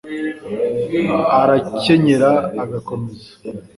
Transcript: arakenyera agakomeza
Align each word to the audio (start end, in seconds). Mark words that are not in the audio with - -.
arakenyera 1.39 2.31
agakomeza 2.63 3.29